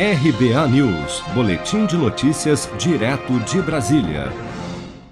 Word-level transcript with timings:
RBA 0.00 0.68
News, 0.68 1.24
Boletim 1.34 1.84
de 1.84 1.96
Notícias, 1.96 2.70
direto 2.78 3.36
de 3.40 3.60
Brasília. 3.60 4.32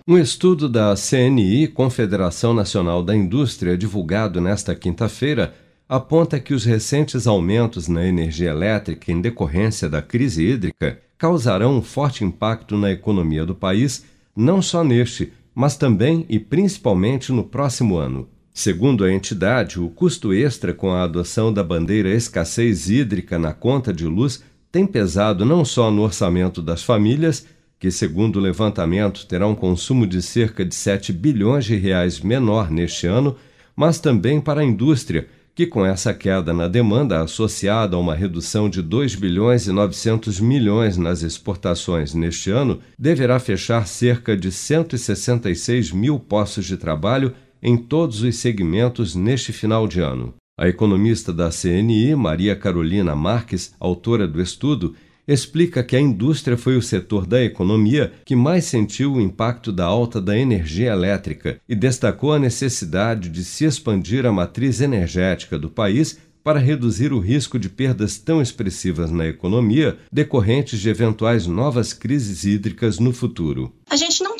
Um 0.07 0.17
estudo 0.17 0.69
da 0.69 0.95
CNI, 0.95 1.67
Confederação 1.67 2.55
Nacional 2.55 3.03
da 3.03 3.13
Indústria, 3.13 3.77
divulgado 3.77 4.41
nesta 4.41 4.77
quinta-feira, 4.77 5.53
aponta 5.89 6.39
que 6.39 6.55
os 6.55 6.65
recentes 6.65 7.27
aumentos 7.27 7.89
na 7.89 8.07
energia 8.07 8.51
elétrica 8.51 9.11
em 9.11 9.21
decorrência 9.21 9.89
da 9.89 10.01
crise 10.01 10.45
hídrica 10.45 11.01
causarão 11.19 11.79
um 11.79 11.83
forte 11.83 12.23
impacto 12.23 12.77
na 12.77 12.93
economia 12.93 13.45
do 13.45 13.57
país, 13.57 14.05
não 14.37 14.63
só 14.63 14.85
neste, 14.85 15.33
mas 15.53 15.77
também 15.77 16.25
e 16.29 16.39
principalmente 16.39 17.33
no 17.33 17.43
próximo 17.43 17.97
ano. 17.97 18.29
Segundo 18.55 19.03
a 19.03 19.13
entidade, 19.13 19.81
o 19.81 19.89
custo 19.89 20.33
extra 20.33 20.73
com 20.73 20.93
a 20.93 21.03
adoção 21.03 21.53
da 21.53 21.65
bandeira 21.65 22.09
escassez 22.09 22.89
hídrica 22.89 23.37
na 23.37 23.53
conta 23.53 23.93
de 23.93 24.07
luz 24.07 24.45
tem 24.77 24.87
pesado 24.87 25.43
não 25.43 25.65
só 25.65 25.91
no 25.91 26.03
orçamento 26.03 26.61
das 26.61 26.83
famílias, 26.83 27.47
que, 27.81 27.91
segundo 27.91 28.37
o 28.37 28.43
levantamento, 28.43 29.25
terá 29.25 29.47
um 29.47 29.55
consumo 29.55 30.07
de 30.07 30.21
cerca 30.21 30.67
de 30.67 30.75
7 30.75 31.15
bilhões 31.15 31.65
de 31.65 31.77
reais 31.77 32.21
menor 32.21 32.71
neste 32.71 33.07
ano, 33.07 33.37
mas 33.75 33.99
também 33.99 34.39
para 34.39 34.61
a 34.61 34.65
indústria, 34.65 35.29
que 35.55 35.67
com 35.67 35.87
essa 35.87 36.13
queda 36.13 36.53
na 36.53 36.69
demanda 36.69 37.23
associada 37.23 37.97
a 37.97 37.99
uma 37.99 38.15
redução 38.15 38.69
de 38.69 38.83
2 38.83 39.15
bilhões 39.15 39.67
e 39.67 39.73
900 39.73 40.41
milhões 40.41 40.99
nas 40.99 41.23
exportações 41.23 42.13
neste 42.13 42.51
ano, 42.51 42.79
deverá 42.99 43.39
fechar 43.39 43.87
cerca 43.87 44.37
de 44.37 44.53
166 44.53 45.91
mil 45.91 46.21
postos 46.21 46.67
de 46.67 46.77
trabalho 46.77 47.33
em 47.63 47.79
todos 47.79 48.21
os 48.21 48.37
segmentos 48.37 49.15
neste 49.15 49.55
final 49.55 49.89
de 49.89 50.01
ano. 50.01 50.35
A 50.59 50.67
economista 50.67 51.35
da 51.35 51.51
CNI, 51.51 52.17
Maria 52.17 52.57
Carolina 52.57 53.15
Marques, 53.15 53.75
autora 53.79 54.27
do 54.27 54.41
estudo, 54.41 54.95
explica 55.29 55.85
que 55.85 55.95
a 55.95 56.01
indústria 56.01 56.57
foi 56.57 56.79
o 56.79 56.83
setor 56.83 57.27
da 57.27 57.43
economia 57.45 58.15
que 58.25 58.35
mais 58.35 58.65
sentiu 58.65 59.13
o 59.13 59.21
impacto 59.21 59.71
da 59.71 59.85
alta 59.85 60.19
da 60.19 60.35
energia 60.35 60.93
elétrica 60.93 61.61
e 61.69 61.75
destacou 61.75 62.33
a 62.33 62.39
necessidade 62.39 63.29
de 63.29 63.45
se 63.45 63.67
expandir 63.67 64.25
a 64.25 64.33
matriz 64.33 64.81
energética 64.81 65.59
do 65.59 65.69
país 65.69 66.19
para 66.47 66.61
reduzir 66.61 67.13
o 67.13 67.19
risco 67.19 67.59
de 67.59 67.69
perdas 67.69 68.19
tão 68.19 68.41
expressivas 68.41 69.11
na 69.11 69.27
economia 69.27 69.99
decorrentes 70.13 70.81
de 70.81 70.89
eventuais 70.89 71.47
novas 71.47 71.93
crises 71.93 72.45
hídricas 72.45 73.01
no 73.01 73.13
futuro. 73.13 73.75
A 73.91 73.97
gente 73.97 74.23
não 74.23 74.36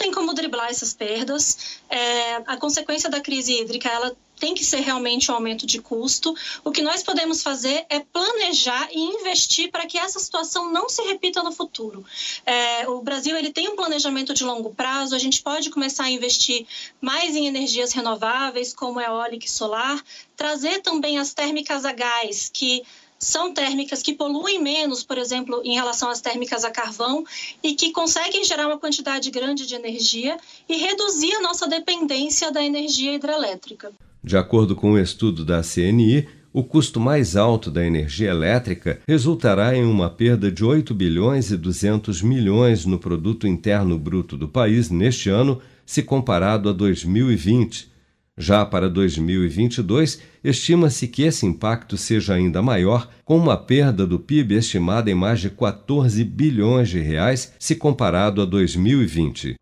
essas 0.71 0.93
perdas. 0.93 1.81
É, 1.89 2.37
a 2.47 2.57
consequência 2.57 3.09
da 3.11 3.21
crise 3.21 3.53
hídrica 3.53 3.89
ela 3.89 4.17
tem 4.39 4.55
que 4.55 4.65
ser 4.65 4.81
realmente 4.81 5.31
um 5.31 5.35
aumento 5.35 5.67
de 5.67 5.81
custo. 5.81 6.35
O 6.63 6.71
que 6.71 6.83
nós 6.83 7.03
podemos 7.03 7.43
fazer 7.43 7.87
é 7.89 8.01
planejar 8.01 8.89
e 8.93 8.99
investir 8.99 9.71
para 9.71 9.87
que 9.87 9.99
essa 9.99 10.19
situação 10.19 10.71
não 10.71 10.89
se 10.89 11.03
repita 11.03 11.43
no 11.43 11.53
futuro. 11.53 12.05
É, 12.45 12.89
o 12.89 13.01
Brasil 13.01 13.37
ele 13.37 13.51
tem 13.51 13.69
um 13.69 13.77
planejamento 13.77 14.35
de 14.35 14.45
longo 14.45 14.75
prazo, 14.75 15.15
a 15.15 15.19
gente 15.19 15.43
pode 15.43 15.71
começar 15.71 16.05
a 16.05 16.11
investir 16.11 16.67
mais 17.01 17.35
em 17.35 17.47
energias 17.47 17.93
renováveis, 17.93 18.75
como 18.75 19.01
eólica 19.01 19.47
e 19.47 19.51
solar, 19.51 20.03
trazer 20.37 20.83
também 20.83 21.19
as 21.19 21.33
térmicas 21.33 21.85
a 21.85 21.93
gás, 21.93 22.51
que 22.53 22.85
são 23.19 23.53
térmicas 23.53 24.03
que 24.03 24.13
poluem 24.13 24.63
menos, 24.63 25.03
por 25.03 25.19
exemplo, 25.19 25.61
em 25.65 25.75
relação 25.75 26.11
às 26.11 26.21
térmicas 26.21 26.65
a 26.65 26.71
carvão 26.71 27.25
e 27.63 27.75
que 27.75 27.93
conseguem 27.93 28.45
gerar 28.45 28.67
uma 28.67 28.79
quantidade 28.79 29.31
grande 29.31 29.67
de 29.67 29.75
energia 29.75 30.37
e 30.69 30.77
reduzir 30.77 31.35
a 31.35 31.41
nossa 31.41 31.67
dependência 31.67 32.53
da 32.53 32.63
energia 32.63 33.15
hidrelétrica. 33.15 33.93
De 34.23 34.37
acordo 34.37 34.75
com 34.75 34.91
o 34.91 34.95
um 34.95 34.99
estudo 34.99 35.45
da 35.45 35.63
CNI, 35.63 36.29
o 36.53 36.65
custo 36.65 36.99
mais 36.99 37.37
alto 37.37 37.71
da 37.71 37.85
energia 37.85 38.31
elétrica 38.31 38.99
resultará 39.07 39.77
em 39.77 39.85
uma 39.85 40.09
perda 40.09 40.51
de 40.51 40.65
8 40.65 40.95
bilhões 40.95 41.51
e 41.51 41.57
200 41.57 42.23
milhões 42.23 42.87
no 42.87 42.99
produto 42.99 43.47
interno 43.47 43.99
bruto 43.99 44.39
do 44.39 44.49
país 44.49 44.89
neste 44.89 45.29
ano, 45.29 45.61
se 45.85 46.03
comparado 46.03 46.71
a 46.71 46.73
2020. 46.73 47.96
Já 48.39 48.67
para 48.67 48.91
2022, 48.91 50.21
estima-se 50.45 51.09
que 51.09 51.23
esse 51.23 51.47
impacto 51.47 51.97
seja 51.97 52.35
ainda 52.35 52.61
maior, 52.61 53.09
com 53.25 53.39
uma 53.39 53.57
perda 53.57 54.07
do 54.07 54.19
PIB 54.19 54.57
estimada 54.57 55.11
em 55.11 55.15
mais 55.15 55.41
de 55.41 55.49
14 55.49 56.23
bilhões 56.23 56.91
de 56.91 57.01
reais 57.01 57.55
se 57.59 57.75
comparado 57.75 58.43
a 58.43 58.45
2020. 58.45 59.55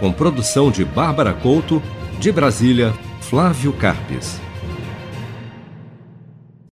Com 0.00 0.10
produção 0.10 0.70
de 0.70 0.86
Bárbara 0.86 1.34
Couto, 1.34 1.82
de 2.18 2.32
Brasília, 2.32 2.94
Flávio 3.20 3.74
Carpes. 3.74 4.40